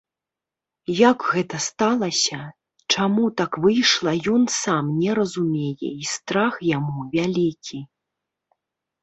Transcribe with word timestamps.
Як 1.09 1.25
гэта 1.33 1.57
сталася, 1.65 2.39
чаму 2.95 3.25
так 3.41 3.51
выйшла, 3.67 4.11
ён 4.37 4.43
сам 4.63 4.85
не 5.03 5.11
разумее, 5.21 5.93
і 6.01 6.05
страх 6.15 6.53
яму 6.77 6.99
вялікі. 7.15 7.79